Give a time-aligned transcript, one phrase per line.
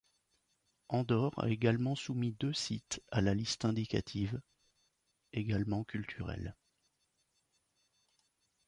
[0.89, 4.41] Andorre a également soumis deux sites à la liste indicative,
[5.31, 6.55] également culturels.